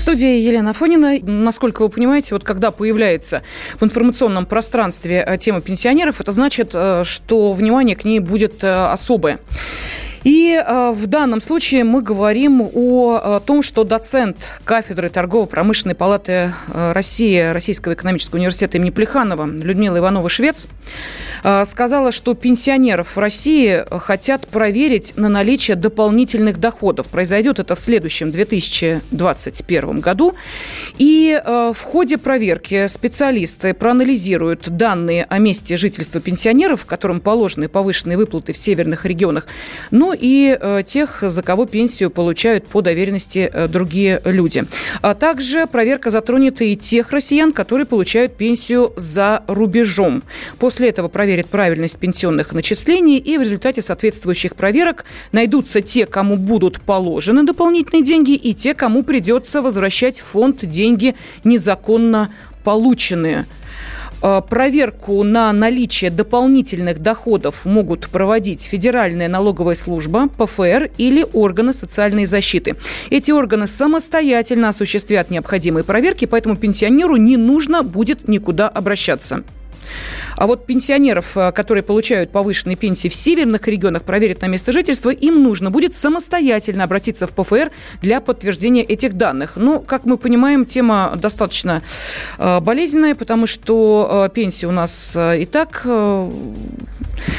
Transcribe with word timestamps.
В 0.00 0.02
студии 0.02 0.40
Елена 0.40 0.72
Фонина. 0.72 1.18
Насколько 1.20 1.82
вы 1.82 1.90
понимаете, 1.90 2.32
вот 2.32 2.42
когда 2.42 2.70
появляется 2.70 3.42
в 3.78 3.84
информационном 3.84 4.46
пространстве 4.46 5.22
э, 5.26 5.36
тема 5.36 5.60
пенсионеров, 5.60 6.22
это 6.22 6.32
значит, 6.32 6.70
э, 6.72 7.04
что 7.04 7.52
внимание 7.52 7.94
к 7.94 8.04
ней 8.06 8.18
будет 8.18 8.64
э, 8.64 8.86
особое. 8.86 9.40
И 10.24 10.52
э, 10.54 10.90
в 10.94 11.06
данном 11.06 11.40
случае 11.40 11.84
мы 11.84 12.02
говорим 12.02 12.60
о, 12.60 13.36
о 13.36 13.40
том, 13.40 13.62
что 13.62 13.84
доцент 13.84 14.48
кафедры 14.64 15.08
торгово-промышленной 15.08 15.94
палаты 15.94 16.52
э, 16.68 16.92
России 16.92 17.40
Российского 17.52 17.94
экономического 17.94 18.36
университета 18.36 18.76
имени 18.76 18.90
Плеханова 18.90 19.46
Людмила 19.46 19.96
Иванова-Швец 19.98 20.66
э, 21.42 21.64
сказала, 21.64 22.12
что 22.12 22.34
пенсионеров 22.34 23.16
в 23.16 23.18
России 23.18 23.82
хотят 23.98 24.46
проверить 24.46 25.14
на 25.16 25.28
наличие 25.28 25.76
дополнительных 25.76 26.60
доходов. 26.60 27.08
Произойдет 27.08 27.58
это 27.58 27.74
в 27.74 27.80
следующем 27.80 28.30
2021 28.30 30.00
году. 30.00 30.34
И 30.98 31.40
э, 31.42 31.72
в 31.74 31.82
ходе 31.82 32.18
проверки 32.18 32.88
специалисты 32.88 33.72
проанализируют 33.72 34.68
данные 34.68 35.26
о 35.30 35.38
месте 35.38 35.78
жительства 35.78 36.20
пенсионеров, 36.20 36.84
которым 36.84 37.20
положены 37.20 37.68
повышенные 37.68 38.18
выплаты 38.18 38.52
в 38.52 38.58
северных 38.58 39.06
регионах. 39.06 39.46
Ну 40.10 40.16
и 40.18 40.58
э, 40.60 40.82
тех, 40.84 41.22
за 41.22 41.40
кого 41.40 41.66
пенсию 41.66 42.10
получают 42.10 42.66
по 42.66 42.80
доверенности 42.80 43.48
э, 43.52 43.68
другие 43.68 44.20
люди. 44.24 44.64
А 45.02 45.14
также 45.14 45.68
проверка 45.68 46.10
затронет 46.10 46.60
и 46.62 46.76
тех 46.76 47.12
россиян, 47.12 47.52
которые 47.52 47.86
получают 47.86 48.36
пенсию 48.36 48.92
за 48.96 49.44
рубежом. 49.46 50.24
После 50.58 50.88
этого 50.88 51.06
проверят 51.06 51.46
правильность 51.46 51.96
пенсионных 51.96 52.52
начислений, 52.52 53.18
и 53.18 53.38
в 53.38 53.42
результате 53.42 53.82
соответствующих 53.82 54.56
проверок 54.56 55.04
найдутся 55.30 55.80
те, 55.80 56.06
кому 56.06 56.34
будут 56.34 56.80
положены 56.80 57.44
дополнительные 57.44 58.02
деньги, 58.02 58.32
и 58.32 58.52
те, 58.52 58.74
кому 58.74 59.04
придется 59.04 59.62
возвращать 59.62 60.18
в 60.18 60.24
фонд 60.24 60.68
деньги 60.68 61.14
незаконно 61.44 62.34
полученные. 62.64 63.46
Э, 64.22 64.42
проверку 64.48 65.22
на 65.22 65.52
наличие 65.52 66.10
дополнительных 66.10 67.00
доходов 67.00 67.64
могут 67.64 68.08
проводить 68.08 68.62
Федеральная 68.62 69.28
налоговая 69.28 69.74
служба, 69.74 70.28
ПФР 70.28 70.90
или 70.98 71.24
органы 71.32 71.72
социальной 71.72 72.26
защиты. 72.26 72.76
Эти 73.10 73.30
органы 73.30 73.66
самостоятельно 73.66 74.68
осуществят 74.68 75.30
необходимые 75.30 75.84
проверки, 75.84 76.26
поэтому 76.26 76.56
пенсионеру 76.56 77.16
не 77.16 77.36
нужно 77.36 77.82
будет 77.82 78.28
никуда 78.28 78.68
обращаться. 78.68 79.42
А 80.36 80.46
вот 80.46 80.66
пенсионеров, 80.66 81.36
э, 81.36 81.52
которые 81.52 81.82
получают 81.82 82.30
повышенные 82.30 82.76
пенсии 82.76 83.08
в 83.08 83.14
северных 83.14 83.66
регионах, 83.68 84.02
проверят 84.02 84.42
на 84.42 84.46
место 84.46 84.72
жительства, 84.72 85.10
им 85.10 85.42
нужно 85.42 85.70
будет 85.70 85.94
самостоятельно 85.94 86.84
обратиться 86.84 87.26
в 87.26 87.32
ПФР 87.32 87.70
для 88.00 88.20
подтверждения 88.20 88.82
этих 88.82 89.14
данных. 89.14 89.52
Ну, 89.56 89.80
как 89.80 90.04
мы 90.04 90.16
понимаем, 90.16 90.64
тема 90.64 91.12
достаточно 91.16 91.82
э, 92.38 92.60
болезненная, 92.60 93.14
потому 93.14 93.46
что 93.46 94.28
э, 94.30 94.34
пенсии 94.34 94.66
у 94.66 94.72
нас 94.72 95.16
и 95.16 95.46
так 95.46 95.86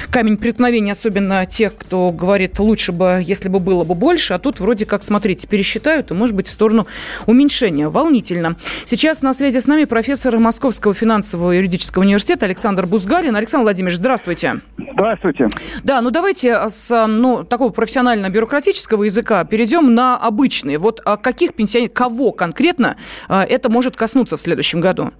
камень 0.09 0.37
преткновения, 0.37 0.91
особенно 0.91 1.45
тех, 1.45 1.75
кто 1.75 2.11
говорит, 2.11 2.59
лучше 2.59 2.91
бы, 2.91 3.21
если 3.23 3.49
бы 3.49 3.59
было 3.59 3.83
бы 3.83 3.95
больше, 3.95 4.33
а 4.33 4.39
тут 4.39 4.59
вроде 4.59 4.85
как, 4.85 5.03
смотрите, 5.03 5.47
пересчитают, 5.47 6.11
и, 6.11 6.13
может 6.13 6.35
быть, 6.35 6.47
в 6.47 6.51
сторону 6.51 6.87
уменьшения. 7.25 7.89
Волнительно. 7.89 8.55
Сейчас 8.85 9.21
на 9.21 9.33
связи 9.33 9.59
с 9.59 9.67
нами 9.67 9.85
профессор 9.85 10.37
Московского 10.37 10.93
финансового 10.93 11.51
юридического 11.51 12.03
университета 12.03 12.40
Александр 12.43 12.85
Бузгалин. 12.85 13.35
Александр 13.35 13.63
Владимирович, 13.63 13.97
здравствуйте. 13.97 14.61
Здравствуйте. 14.93 15.47
Да, 15.83 16.01
ну 16.01 16.11
давайте 16.11 16.69
с 16.69 17.07
ну, 17.07 17.43
такого 17.43 17.71
профессионально-бюрократического 17.71 19.03
языка 19.03 19.43
перейдем 19.45 19.93
на 19.95 20.17
обычный. 20.17 20.77
Вот 20.77 21.01
а 21.05 21.17
каких 21.17 21.53
пенсионеров, 21.53 21.93
кого 21.93 22.31
конкретно 22.31 22.97
а, 23.27 23.43
это 23.43 23.69
может 23.69 23.95
коснуться 23.95 24.37
в 24.37 24.41
следующем 24.41 24.81
году? 24.81 25.11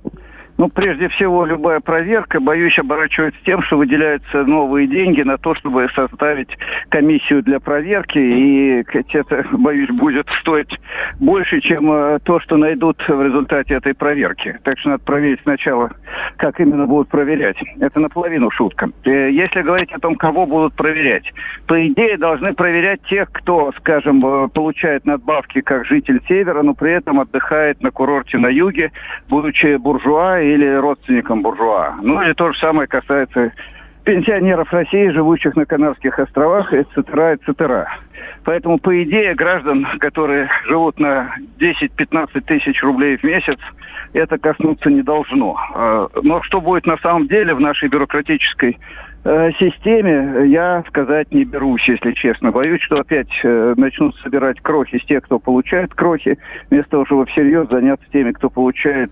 Ну, 0.62 0.70
прежде 0.70 1.08
всего, 1.08 1.44
любая 1.44 1.80
проверка, 1.80 2.40
боюсь, 2.40 2.78
оборачивается 2.78 3.42
тем, 3.44 3.64
что 3.64 3.78
выделяются 3.78 4.44
новые 4.44 4.86
деньги 4.86 5.24
на 5.24 5.40
то, 5.40 5.56
чтобы 5.56 5.90
составить 5.96 6.56
комиссию 6.90 7.42
для 7.42 7.60
проверки. 7.60 8.20
И 8.20 8.86
это, 9.12 9.44
боюсь, 9.54 9.90
будет 9.90 10.28
стоить 10.40 10.80
больше, 11.20 11.62
чем 11.62 11.92
э, 11.92 12.20
то, 12.24 12.40
что 12.42 12.58
найдут 12.58 13.04
в 13.08 13.24
результате 13.24 13.74
этой 13.74 13.96
проверки. 13.96 14.60
Так 14.62 14.78
что 14.78 14.90
надо 14.90 15.04
проверить 15.04 15.40
сначала, 15.42 15.90
как 16.38 16.60
именно 16.60 16.86
будут 16.86 17.10
проверять. 17.10 17.58
Это 17.80 18.00
наполовину 18.00 18.52
шутка. 18.52 18.92
Э, 19.04 19.32
если 19.32 19.64
говорить 19.64 19.92
о 19.94 20.00
том, 20.00 20.16
кого 20.16 20.46
будут 20.46 20.76
проверять, 20.76 21.26
по 21.66 21.88
идее 21.88 22.20
должны 22.20 22.54
проверять 22.54 23.02
тех, 23.10 23.32
кто, 23.32 23.72
скажем, 23.80 24.24
э, 24.24 24.48
получает 24.50 25.06
надбавки 25.06 25.62
как 25.62 25.88
житель 25.88 26.22
Севера, 26.28 26.62
но 26.62 26.76
при 26.76 26.92
этом 26.92 27.20
отдыхает 27.20 27.82
на 27.82 27.90
курорте 27.90 28.38
на 28.38 28.50
юге, 28.50 28.92
будучи 29.28 29.78
буржуа 29.78 30.51
или 30.54 30.76
родственникам 30.76 31.42
буржуа. 31.42 31.96
Ну 32.02 32.22
и 32.22 32.34
то 32.34 32.52
же 32.52 32.60
самое 32.60 32.88
касается 32.88 33.52
пенсионеров 34.04 34.72
России, 34.74 35.10
живущих 35.10 35.56
на 35.56 35.66
Канарских 35.66 36.18
островах, 36.20 36.74
и 36.74 36.84
цитера, 36.96 37.34
и 37.34 37.38
цитера. 37.38 37.88
Поэтому, 38.44 38.80
по 38.80 39.04
идее, 39.04 39.36
граждан, 39.36 39.86
которые 40.00 40.50
живут 40.68 41.00
на 41.00 41.36
10-15 41.60 42.42
тысяч 42.42 42.82
рублей 42.82 43.18
в 43.18 43.24
месяц, 43.24 43.60
это 44.14 44.38
коснуться 44.38 44.90
не 44.90 45.04
должно. 45.04 45.56
А, 45.74 46.08
но 46.24 46.42
что 46.44 46.62
будет 46.62 46.86
на 46.86 46.98
самом 46.98 47.28
деле 47.28 47.54
в 47.54 47.60
нашей 47.60 47.90
бюрократической 47.90 48.80
системе 49.24 50.48
я 50.48 50.84
сказать 50.88 51.32
не 51.32 51.44
берусь, 51.44 51.88
если 51.88 52.14
честно. 52.14 52.52
Боюсь, 52.52 52.82
что 52.82 52.96
опять 52.96 53.30
э, 53.44 53.74
начнут 53.78 54.16
собирать 54.24 54.60
крохи 54.62 54.98
с 54.98 55.06
тех, 55.06 55.24
кто 55.24 55.38
получает 55.38 55.94
крохи, 55.94 56.40
вместо 56.72 56.92
того, 56.92 57.06
чтобы 57.06 57.26
всерьез 57.28 57.68
заняться 57.70 58.06
теми, 58.12 58.32
кто 58.32 58.50
получает 58.50 59.12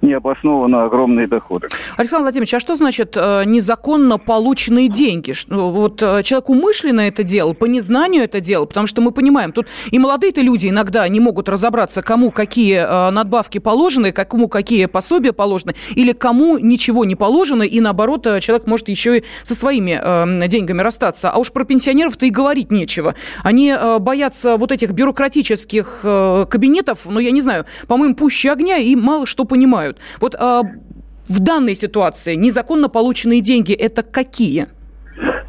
необоснованно 0.00 0.84
огромные 0.84 1.26
доходы. 1.26 1.66
Александр 1.98 2.22
Владимирович, 2.22 2.54
а 2.54 2.60
что 2.60 2.74
значит 2.74 3.16
э, 3.16 3.44
незаконно 3.44 4.16
полученные 4.16 4.88
деньги? 4.88 5.34
Вот 5.50 5.98
человек 5.98 6.48
умышленно 6.48 7.02
это 7.02 7.22
делал, 7.22 7.52
по 7.52 7.66
незнанию 7.66 8.24
это 8.24 8.40
делал, 8.40 8.66
потому 8.66 8.86
что 8.86 9.02
мы 9.02 9.12
понимаем, 9.12 9.52
тут 9.52 9.66
и 9.90 9.98
молодые-то 9.98 10.40
люди 10.40 10.68
иногда 10.68 11.06
не 11.08 11.20
могут 11.20 11.50
разобраться, 11.50 12.00
кому 12.02 12.30
какие 12.30 13.10
надбавки 13.10 13.58
положены, 13.58 14.12
кому 14.12 14.48
какие 14.48 14.86
пособия 14.86 15.32
положены, 15.32 15.74
или 15.94 16.12
кому 16.12 16.56
ничего 16.56 17.04
не 17.04 17.14
положено, 17.14 17.62
и 17.62 17.80
наоборот, 17.80 18.26
человек 18.40 18.66
может 18.66 18.88
еще 18.88 19.18
и 19.18 19.24
со 19.50 19.56
своими 19.56 20.00
э, 20.00 20.48
деньгами 20.48 20.80
расстаться. 20.80 21.30
А 21.30 21.38
уж 21.38 21.50
про 21.50 21.64
пенсионеров-то 21.64 22.24
и 22.24 22.30
говорить 22.30 22.70
нечего. 22.70 23.16
Они 23.42 23.70
э, 23.70 23.98
боятся 23.98 24.56
вот 24.56 24.70
этих 24.70 24.92
бюрократических 24.92 26.00
э, 26.04 26.46
кабинетов, 26.48 27.00
ну, 27.06 27.18
я 27.18 27.32
не 27.32 27.40
знаю, 27.40 27.64
по-моему, 27.88 28.14
пуще 28.14 28.52
огня 28.52 28.76
и 28.76 28.94
мало 28.94 29.26
что 29.26 29.44
понимают. 29.44 29.98
Вот 30.20 30.36
э, 30.36 30.62
в 31.26 31.38
данной 31.40 31.74
ситуации 31.74 32.36
незаконно 32.36 32.88
полученные 32.88 33.40
деньги– 33.40 33.72
это 33.86 34.02
какие?– 34.04 34.68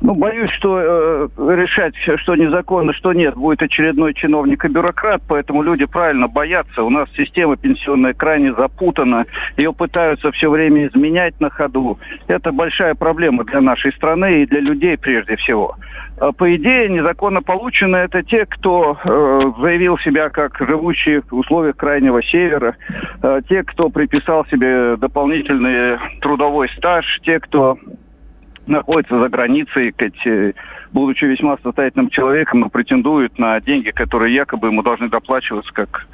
ну, 0.01 0.15
боюсь, 0.15 0.49
что 0.51 0.79
э, 0.79 1.27
решать, 1.55 1.93
что 1.95 2.35
незаконно, 2.35 2.91
что 2.93 3.13
нет, 3.13 3.35
будет 3.35 3.61
очередной 3.61 4.15
чиновник 4.15 4.65
и 4.65 4.67
бюрократ, 4.67 5.21
поэтому 5.27 5.61
люди 5.61 5.85
правильно 5.85 6.27
боятся. 6.27 6.83
У 6.83 6.89
нас 6.89 7.07
система 7.15 7.55
пенсионная 7.55 8.13
крайне 8.13 8.53
запутана, 8.53 9.25
ее 9.57 9.73
пытаются 9.73 10.31
все 10.31 10.49
время 10.49 10.87
изменять 10.87 11.39
на 11.39 11.51
ходу. 11.51 11.99
Это 12.27 12.51
большая 12.51 12.95
проблема 12.95 13.43
для 13.43 13.61
нашей 13.61 13.93
страны 13.93 14.41
и 14.41 14.45
для 14.47 14.61
людей 14.61 14.97
прежде 14.97 15.35
всего. 15.35 15.75
А, 16.19 16.31
по 16.31 16.55
идее, 16.55 16.89
незаконно 16.89 17.43
получено 17.43 17.97
это 17.97 18.23
те, 18.23 18.47
кто 18.47 18.97
э, 19.03 19.41
заявил 19.61 19.99
себя 19.99 20.29
как 20.29 20.57
живущие 20.59 21.21
в 21.21 21.35
условиях 21.35 21.75
крайнего 21.77 22.23
севера, 22.23 22.75
э, 23.21 23.41
те, 23.47 23.63
кто 23.63 23.89
приписал 23.89 24.45
себе 24.47 24.97
дополнительный 24.97 25.99
трудовой 26.21 26.69
стаж, 26.69 27.05
те, 27.23 27.39
кто 27.39 27.77
находится 28.71 29.19
за 29.19 29.29
границей, 29.29 29.93
будучи 30.91 31.25
весьма 31.25 31.57
состоятельным 31.63 32.09
человеком, 32.09 32.69
претендует 32.69 33.37
на 33.39 33.59
деньги, 33.61 33.91
которые 33.91 34.33
якобы 34.33 34.67
ему 34.67 34.81
должны 34.81 35.09
доплачиваться 35.09 35.71
как 35.73 36.07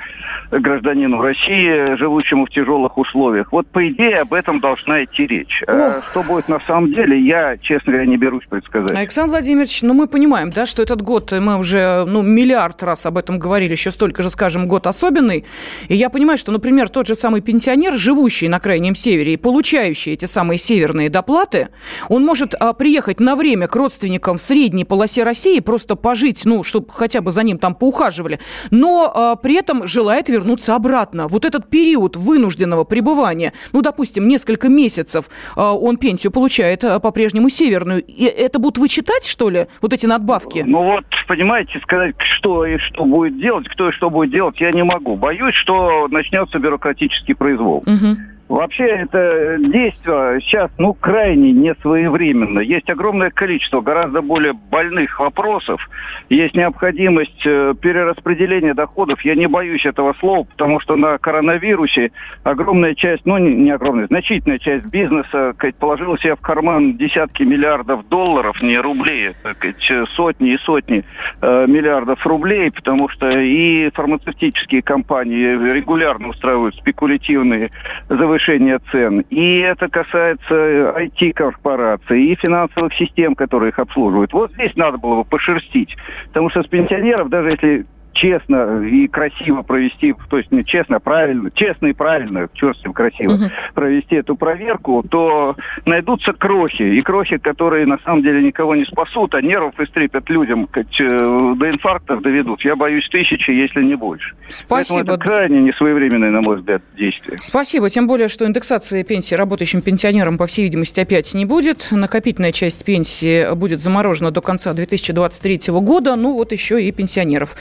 гражданину 0.52 1.22
России, 1.22 1.96
живущему 1.98 2.46
в 2.46 2.50
тяжелых 2.50 2.98
условиях. 2.98 3.52
Вот 3.52 3.68
по 3.68 3.88
идее 3.88 4.18
об 4.18 4.34
этом 4.34 4.60
должна 4.60 5.04
идти 5.04 5.28
речь. 5.28 5.64
А 5.68 6.02
что 6.02 6.24
будет 6.24 6.48
на 6.48 6.60
самом 6.60 6.94
деле, 6.94 7.20
я, 7.20 7.58
честно 7.58 7.94
говоря, 7.94 8.08
не 8.08 8.18
берусь 8.18 8.46
предсказать. 8.50 8.92
Александр 8.92 9.32
Владимирович, 9.32 9.82
ну 9.82 9.94
мы 9.94 10.08
понимаем, 10.08 10.52
да, 10.52 10.66
что 10.66 10.82
этот 10.82 11.02
год, 11.02 11.32
мы 11.32 11.58
уже 11.58 12.06
ну, 12.06 12.22
миллиард 12.22 12.82
раз 12.84 13.06
об 13.06 13.18
этом 13.18 13.40
говорили, 13.40 13.72
еще 13.72 13.92
столько 13.92 14.24
же, 14.24 14.30
скажем, 14.30 14.68
год 14.68 14.88
особенный. 14.88 15.46
И 15.88 15.96
я 15.96 16.10
понимаю, 16.10 16.38
что, 16.38 16.52
например, 16.52 16.90
тот 16.90 17.08
же 17.08 17.16
самый 17.16 17.42
пенсионер, 17.42 17.94
живущий 17.94 18.48
на 18.48 18.60
Крайнем 18.60 18.96
Севере 18.96 19.34
и 19.34 19.38
получающий 19.38 20.14
эти 20.14 20.26
самые 20.26 20.60
северные 20.60 21.10
доплаты, 21.10 21.70
он 22.10 22.26
может 22.26 22.47
может 22.48 22.56
а, 22.60 22.74
приехать 22.74 23.20
на 23.20 23.36
время 23.36 23.68
к 23.68 23.76
родственникам 23.76 24.38
в 24.38 24.42
средней 24.42 24.86
полосе 24.86 25.24
России, 25.24 25.60
просто 25.60 25.96
пожить, 25.96 26.46
ну, 26.46 26.64
чтобы 26.64 26.88
хотя 26.94 27.22
бы 27.22 27.32
за 27.32 27.44
ним 27.44 27.58
там 27.58 27.76
поухаживали, 27.76 28.40
но 28.72 29.12
а, 29.14 29.36
при 29.36 29.56
этом 29.56 29.88
желает 29.88 30.30
вернуться 30.30 30.76
обратно. 30.76 31.28
Вот 31.28 31.46
этот 31.46 31.70
период 31.70 32.16
вынужденного 32.16 32.84
пребывания, 32.84 33.54
ну, 33.74 33.82
допустим, 33.82 34.28
несколько 34.28 34.70
месяцев, 34.70 35.26
а, 35.56 35.74
он 35.74 35.98
пенсию 35.98 36.32
получает 36.32 36.84
а, 36.84 37.00
по-прежнему 37.00 37.50
северную. 37.50 38.04
И 38.04 38.24
это 38.24 38.60
будут 38.60 38.78
вычитать, 38.78 39.26
что 39.26 39.50
ли, 39.50 39.68
вот 39.82 39.94
эти 39.94 40.06
надбавки? 40.06 40.64
Ну 40.66 40.84
вот, 40.84 41.06
понимаете, 41.28 41.80
сказать, 41.84 42.16
что 42.38 42.66
и 42.66 42.78
что 42.78 43.06
будет 43.06 43.40
делать, 43.40 43.68
кто 43.68 43.90
и 43.90 43.92
что 43.92 44.10
будет 44.10 44.32
делать, 44.32 44.60
я 44.62 44.72
не 44.72 44.84
могу. 44.84 45.16
Боюсь, 45.16 45.56
что 45.56 46.08
начнется 46.10 46.60
бюрократический 46.60 47.36
произвол. 47.36 47.84
Угу. 47.86 48.37
Вообще 48.50 48.86
это 48.86 49.58
действие 49.60 50.40
сейчас, 50.42 50.72
ну, 50.78 50.94
крайне 50.94 51.52
несвоевременно. 51.52 52.60
Есть 52.60 52.90
огромное 52.90 53.30
количество 53.30 53.82
гораздо 53.82 54.22
более 54.22 54.54
больных 54.54 55.20
вопросов. 55.20 55.82
Есть 56.30 56.56
необходимость 56.56 57.46
э, 57.46 57.74
перераспределения 57.80 58.74
доходов. 58.74 59.20
Я 59.26 59.36
не 59.36 59.48
боюсь 59.48 59.86
этого 59.86 60.16
слова, 60.20 60.46
потому 60.46 60.80
что 60.80 60.96
на 60.96 61.18
коронавирусе 61.18 62.12
огромная 62.44 62.96
часть, 62.96 63.26
ну, 63.26 63.38
не, 63.38 63.54
не 63.54 63.72
огромная, 63.72 64.08
значительная 64.08 64.60
часть 64.60 64.86
бизнеса 64.86 65.54
сказать, 65.56 65.76
положила 65.76 66.18
себе 66.18 66.36
в 66.36 66.42
карман 66.42 66.96
десятки 66.96 67.44
миллиардов 67.44 68.08
долларов, 68.08 68.62
не 68.62 68.78
рублей, 68.78 69.32
сказать, 69.56 70.10
сотни 70.16 70.54
и 70.54 70.58
сотни 70.60 71.04
э, 71.42 71.66
миллиардов 71.68 72.26
рублей, 72.26 72.72
потому 72.72 73.10
что 73.10 73.30
и 73.30 73.90
фармацевтические 73.94 74.84
компании 74.84 75.74
регулярно 75.74 76.30
устраивают 76.30 76.76
спекулятивные 76.76 77.72
завышения 78.08 78.37
повышения 78.38 78.80
цен. 78.92 79.22
И 79.30 79.60
это 79.60 79.90
касается 79.90 80.94
IT-корпораций 81.00 82.24
и 82.24 82.36
финансовых 82.36 82.94
систем, 82.94 83.36
которые 83.36 83.70
их 83.70 83.80
обслуживают. 83.80 84.34
Вот 84.34 84.52
здесь 84.54 84.76
надо 84.76 84.98
было 84.98 85.18
бы 85.18 85.26
пошерстить. 85.26 85.96
Потому 86.28 86.50
что 86.50 86.64
с 86.64 86.68
пенсионеров, 86.68 87.30
даже 87.30 87.52
если 87.52 87.86
честно 88.18 88.84
и 88.84 89.08
красиво 89.08 89.62
провести, 89.62 90.14
то 90.30 90.38
есть 90.38 90.52
не 90.52 90.66
честно, 90.66 91.00
правильно, 91.00 91.52
честно 91.52 91.88
и 91.88 91.94
правильно, 91.94 92.50
черт 92.54 92.78
с 92.78 92.84
ним 92.84 92.94
красиво, 92.94 93.34
угу. 93.34 93.44
провести 93.74 94.16
эту 94.16 94.36
проверку, 94.36 95.04
то 95.08 95.56
найдутся 95.86 96.34
крохи. 96.34 96.82
И 96.82 97.02
крохи, 97.02 97.38
которые 97.38 97.86
на 97.86 98.00
самом 98.00 98.24
деле 98.24 98.44
никого 98.44 98.76
не 98.76 98.86
спасут, 98.86 99.36
а 99.36 99.42
нервов 99.42 99.80
истрепят 99.80 100.30
людям, 100.30 100.68
как, 100.68 100.88
э, 101.00 101.54
до 101.56 101.70
инфарктов 101.70 102.22
доведут. 102.22 102.62
Я 102.62 102.76
боюсь 102.76 103.08
тысячи, 103.10 103.52
если 103.52 103.84
не 103.84 103.96
больше. 103.96 104.36
Спасибо. 104.48 104.68
Поэтому 104.70 105.00
это 105.00 105.18
крайне 105.18 105.62
несвоевременное, 105.62 106.32
на 106.32 106.42
мой 106.42 106.58
взгляд, 106.58 106.82
действие. 106.98 107.38
Спасибо. 107.42 107.90
Тем 107.90 108.08
более, 108.08 108.28
что 108.28 108.46
индексации 108.46 109.04
пенсии 109.04 109.36
работающим 109.36 109.82
пенсионерам, 109.82 110.38
по 110.38 110.48
всей 110.48 110.64
видимости, 110.64 111.00
опять 111.00 111.34
не 111.34 111.46
будет. 111.46 111.90
Накопительная 111.92 112.52
часть 112.52 112.84
пенсии 112.84 113.54
будет 113.56 113.82
заморожена 113.82 114.32
до 114.32 114.42
конца 114.42 114.74
2023 114.74 115.72
года. 115.82 116.16
Ну, 116.16 116.34
вот 116.34 116.52
еще 116.52 116.82
и 116.82 116.92
пенсионеров 116.92 117.56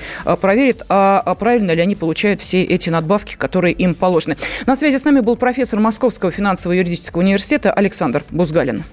проверит, 0.47 0.85
а, 0.89 1.21
а 1.27 1.35
правильно 1.35 1.73
ли 1.73 1.83
они 1.83 1.97
получают 1.97 2.41
все 2.41 2.63
эти 2.63 2.89
надбавки, 2.89 3.35
которые 3.35 3.75
им 3.75 3.97
положены. 3.97 4.37
На 4.65 4.77
связи 4.77 4.97
с 4.97 5.05
нами 5.05 5.19
был 5.19 5.35
профессор 5.35 5.81
Московского 5.81 6.31
финансово-юридического 6.31 7.21
университета 7.21 7.73
Александр 7.73 8.23
Бузгалин. 8.31 8.85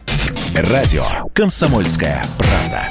Радио 0.55 1.03
«Комсомольская 1.35 2.25
правда». 2.39 2.89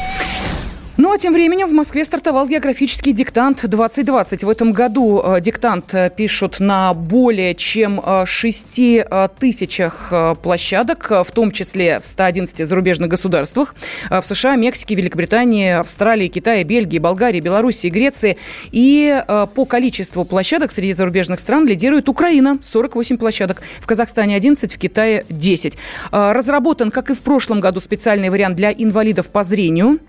Ну 1.12 1.16
а 1.16 1.18
тем 1.18 1.34
временем 1.34 1.68
в 1.68 1.72
Москве 1.72 2.06
стартовал 2.06 2.48
географический 2.48 3.12
диктант 3.12 3.68
2020. 3.68 4.44
В 4.44 4.48
этом 4.48 4.72
году 4.72 5.22
э, 5.22 5.40
диктант 5.42 5.92
э, 5.92 6.08
пишут 6.08 6.58
на 6.58 6.94
более 6.94 7.54
чем 7.54 8.00
6 8.24 8.78
э, 8.78 9.28
тысячах 9.38 10.12
площадок, 10.42 11.10
в 11.10 11.30
том 11.34 11.50
числе 11.50 12.00
в 12.00 12.06
111 12.06 12.66
зарубежных 12.66 13.10
государствах. 13.10 13.74
В 14.08 14.22
США, 14.22 14.56
Мексике, 14.56 14.94
Великобритании, 14.94 15.72
Австралии, 15.72 16.28
Китае, 16.28 16.64
Бельгии, 16.64 16.98
Болгарии, 16.98 17.40
Белоруссии, 17.40 17.88
Греции. 17.88 18.38
И 18.70 19.22
по 19.54 19.66
количеству 19.66 20.24
площадок 20.24 20.72
среди 20.72 20.94
зарубежных 20.94 21.40
стран 21.40 21.66
лидирует 21.66 22.08
Украина. 22.08 22.58
48 22.62 23.18
площадок. 23.18 23.60
В 23.80 23.86
Казахстане 23.86 24.34
11, 24.36 24.72
в 24.74 24.78
Китае 24.78 25.26
10. 25.28 25.76
Разработан, 26.10 26.90
как 26.90 27.10
и 27.10 27.14
в 27.14 27.20
прошлом 27.20 27.60
году, 27.60 27.80
специальный 27.80 28.30
вариант 28.30 28.56
для 28.56 28.72
инвалидов 28.72 29.30
по 29.30 29.44
зрению. 29.44 30.00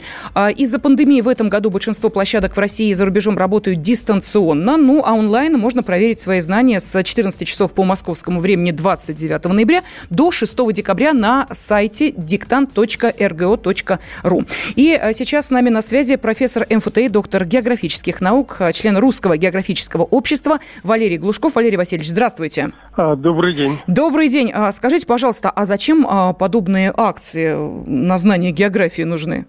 Из 0.55 0.73
из-за 0.73 0.79
пандемии 0.79 0.92
в 1.21 1.27
этом 1.27 1.49
году 1.49 1.69
большинство 1.69 2.09
площадок 2.09 2.55
в 2.55 2.59
России 2.59 2.89
и 2.89 2.93
за 2.93 3.05
рубежом 3.05 3.37
работают 3.37 3.81
дистанционно, 3.81 4.77
ну 4.77 5.03
а 5.05 5.13
онлайн 5.13 5.57
можно 5.57 5.83
проверить 5.83 6.21
свои 6.21 6.39
знания 6.39 6.79
с 6.79 7.03
14 7.03 7.47
часов 7.47 7.73
по 7.73 7.83
московскому 7.83 8.39
времени 8.39 8.71
29 8.71 9.45
ноября 9.45 9.83
до 10.09 10.31
6 10.31 10.73
декабря 10.73 11.13
на 11.13 11.47
сайте 11.51 12.13
диктант.рго.ру. 12.15 14.43
И 14.75 14.99
э, 15.01 15.13
сейчас 15.13 15.47
с 15.47 15.49
нами 15.49 15.69
на 15.69 15.81
связи 15.81 16.15
профессор 16.15 16.65
МФТИ, 16.69 17.09
доктор 17.09 17.45
географических 17.45 18.21
наук, 18.21 18.57
э, 18.59 18.71
член 18.73 18.97
Русского 18.97 19.37
географического 19.37 20.03
общества 20.03 20.59
Валерий 20.83 21.17
Глушков. 21.17 21.55
Валерий 21.55 21.77
Васильевич, 21.77 22.09
здравствуйте. 22.09 22.71
А, 22.95 23.15
добрый 23.15 23.53
день. 23.53 23.77
Добрый 23.87 24.29
день. 24.29 24.51
А, 24.53 24.71
скажите, 24.71 25.05
пожалуйста, 25.05 25.49
а 25.49 25.65
зачем 25.65 26.05
а, 26.09 26.33
подобные 26.33 26.93
акции 26.95 27.55
на 27.87 28.17
знание 28.17 28.51
географии 28.51 29.03
нужны? 29.03 29.45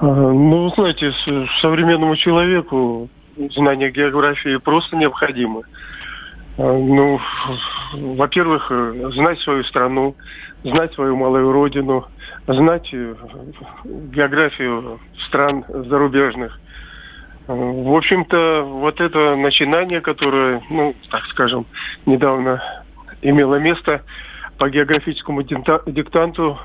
Ну, 0.00 0.64
вы 0.64 0.70
знаете, 0.70 1.12
современному 1.60 2.16
человеку 2.16 3.10
знание 3.36 3.90
географии 3.90 4.56
просто 4.56 4.96
необходимо. 4.96 5.62
А, 6.56 6.62
ну, 6.72 7.20
во-первых, 7.92 8.72
знать 9.12 9.38
свою 9.40 9.62
страну, 9.64 10.16
знать 10.64 10.94
свою 10.94 11.16
малую 11.16 11.52
родину, 11.52 12.06
знать 12.46 12.88
э, 12.92 13.14
географию 13.84 15.00
стран 15.26 15.66
зарубежных. 15.68 16.58
А, 17.46 17.52
в 17.52 17.94
общем-то, 17.94 18.62
вот 18.62 19.02
это 19.02 19.36
начинание, 19.36 20.00
которое, 20.00 20.62
ну, 20.70 20.94
так 21.10 21.26
скажем, 21.26 21.66
недавно 22.06 22.62
имело 23.20 23.56
место 23.56 24.02
по 24.56 24.70
географическому 24.70 25.42
диктанту, 25.42 26.58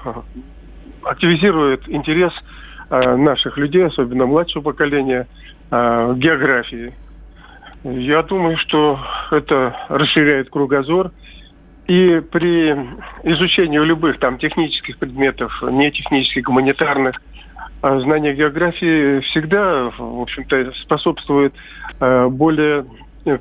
активизирует 1.04 1.90
интерес 1.90 2.34
Э, 2.34 2.75
наших 2.90 3.58
людей, 3.58 3.86
особенно 3.86 4.26
младшего 4.26 4.64
поколения, 4.64 5.28
э, 5.72 6.14
географии. 6.18 6.94
Я 7.84 8.24
думаю, 8.24 8.58
что 8.58 9.00
это 9.32 9.76
расширяет 9.90 10.50
кругозор. 10.50 11.12
И 11.88 12.20
при 12.32 12.72
изучении 13.24 13.78
любых 13.78 14.20
там 14.20 14.40
технических 14.40 14.98
предметов, 14.98 15.52
не 15.62 15.92
технических, 15.92 16.44
гуманитарных, 16.46 17.22
э, 17.84 18.00
знание 18.00 18.34
географии 18.34 19.20
всегда, 19.20 19.92
в 19.98 20.22
общем-то, 20.22 20.74
способствует 20.82 21.54
более 22.00 22.86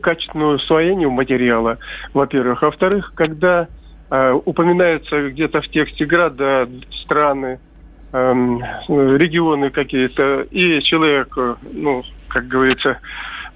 качественному 0.01 0.53
усвоению 0.53 1.11
материала, 1.11 1.79
во-первых. 2.13 2.63
А 2.63 2.67
во-вторых, 2.67 3.13
когда 3.15 3.69
упоминаются 4.11 5.31
где-то 5.31 5.61
в 5.61 5.69
тексте 5.69 6.05
города, 6.05 6.69
страны, 7.03 7.59
регионы 8.15 9.71
какие-то, 9.71 10.43
и 10.51 10.81
человек, 10.83 11.37
э, 11.37 11.57
ну, 11.73 12.05
как 12.29 12.47
говорится, 12.47 13.01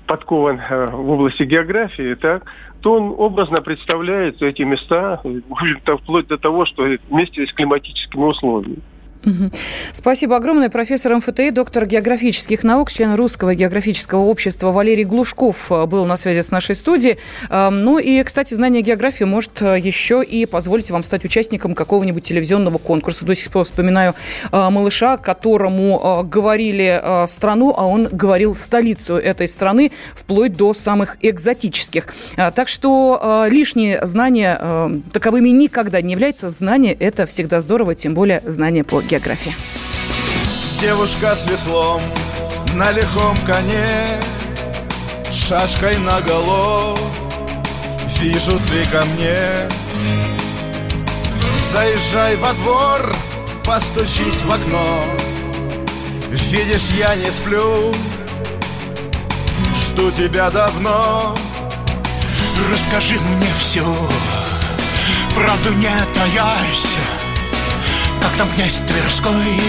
подкован 0.06 0.58
э, 0.58 0.86
в 0.86 1.10
области 1.10 1.44
географии, 1.44 2.14
так, 2.14 2.44
то 2.80 2.94
он 2.94 3.14
образно 3.16 3.62
представляет 3.62 4.42
эти 4.42 4.62
места, 4.62 5.22
вплоть 6.02 6.26
до 6.26 6.38
того, 6.38 6.66
что 6.66 6.88
вместе 7.08 7.46
с 7.46 7.52
климатическими 7.52 8.24
условиями. 8.24 8.82
Спасибо 9.92 10.37
огромное. 10.37 10.68
Профессор 10.68 11.16
МФТИ, 11.16 11.50
доктор 11.50 11.87
географических 11.87 12.62
наук, 12.62 12.90
член 12.90 13.14
Русского 13.14 13.54
географического 13.54 14.20
общества 14.20 14.70
Валерий 14.70 15.04
Глушков 15.04 15.70
э, 15.70 15.87
был 15.87 16.04
на 16.04 16.16
связи 16.16 16.40
с 16.40 16.50
нашей 16.50 16.75
студией. 16.75 17.18
Эм, 17.50 17.84
ну 17.84 17.98
и, 17.98 18.22
кстати, 18.22 18.54
знание 18.54 18.82
географии 18.82 19.25
может 19.25 19.60
э, 19.60 19.78
еще 19.78 20.22
и 20.22 20.46
позволить 20.46 20.90
вам 20.90 21.02
стать 21.02 21.25
участником 21.25 21.75
какого-нибудь 21.75 22.25
телевизионного 22.25 22.78
конкурса. 22.78 23.25
До 23.25 23.34
сих 23.34 23.50
пор 23.50 23.64
вспоминаю 23.64 24.14
э, 24.52 24.68
малыша, 24.70 25.16
которому 25.16 26.22
говорили 26.25 27.02
страну, 27.26 27.75
а 27.76 27.87
он 27.87 28.08
говорил 28.10 28.54
столицу 28.54 29.16
этой 29.16 29.48
страны, 29.48 29.90
вплоть 30.14 30.56
до 30.56 30.75
самых 30.75 31.16
экзотических. 31.22 32.06
Так 32.37 32.68
что 32.68 33.46
лишние 33.48 34.04
знания 34.06 35.00
таковыми 35.12 35.48
никогда 35.48 36.00
не 36.00 36.12
являются. 36.12 36.50
Знание– 36.50 36.94
это 37.00 37.26
всегда 37.26 37.60
здорово, 37.60 37.94
тем 37.94 38.14
более 38.14 38.42
знание 38.46 38.84
по 38.84 39.00
география. 39.08 39.54
Девушка 40.80 41.34
с 41.34 41.50
веслом 41.50 42.00
на 42.74 42.92
лихом 42.92 43.36
коне, 43.38 44.20
Шашкой 45.32 45.96
на 45.98 46.20
голов, 46.20 47.00
вижу 48.20 48.60
ты 48.70 48.84
ко 48.90 49.04
мне. 49.06 49.68
Заезжай 51.72 52.36
во 52.36 52.52
двор, 52.52 53.16
постучись 53.64 54.42
в 54.44 54.52
окно, 54.52 55.04
Видишь, 56.30 56.90
я 56.96 57.14
не 57.14 57.26
сплю, 57.26 57.92
жду 59.74 60.10
тебя 60.10 60.50
давно. 60.50 61.34
Расскажи 62.72 63.14
мне 63.14 63.48
все, 63.58 63.84
правду 65.34 65.72
не 65.74 65.90
таясь 66.14 67.27
Как 68.20 68.32
там 68.37 68.50
князь 68.50 68.80
Тверской, 68.87 69.60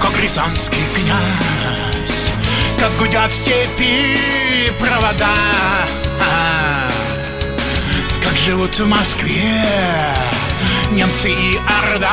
как 0.00 0.22
рязанский 0.22 0.84
князь 0.94 2.30
Как 2.78 2.96
гудят 2.98 3.32
степи 3.32 4.72
провода. 4.78 5.34
Как 8.22 8.36
живут 8.36 8.78
в 8.78 8.86
Москве 8.86 9.62
немцы 10.90 11.30
и 11.30 11.58
Орда. 11.82 12.10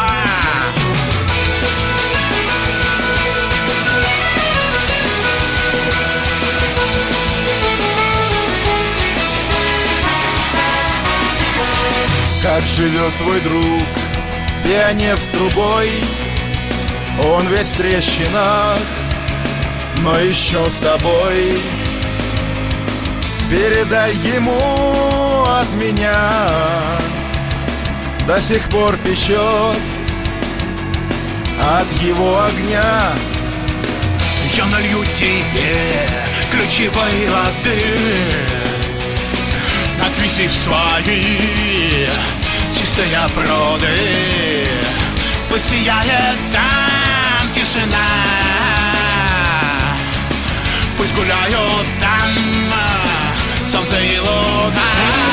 Как 12.41 12.61
живет 12.75 13.15
твой 13.19 13.39
друг, 13.39 13.63
пионер 14.63 15.17
с 15.17 15.27
трубой 15.27 15.91
Он 17.23 17.47
ведь 17.47 17.67
в 17.67 17.77
трещинах, 17.77 18.79
но 19.99 20.17
еще 20.19 20.65
с 20.69 20.75
тобой. 20.75 21.53
Передай 23.49 24.15
ему 24.15 25.43
от 25.47 25.71
меня 25.75 26.31
До 28.25 28.41
сих 28.41 28.67
пор 28.69 28.97
печет 28.97 29.77
от 31.61 32.01
его 32.01 32.43
огня. 32.43 33.13
Я 34.55 34.65
налью 34.65 35.03
тебе 35.05 36.07
ключевой 36.51 37.27
воды 37.27 37.79
Отвези 40.03 40.47
в 40.47 40.53
свои 40.53 41.62
чистые 42.93 43.27
пруды 43.33 44.67
Пусть 45.49 45.69
сияет 45.69 46.37
там 46.51 47.51
тишина. 47.51 47.97
Пусть 50.97 51.13
гуляют 51.15 51.87
там 51.99 52.35
солнце 53.67 53.99
и 53.99 54.19
луна 54.19 55.32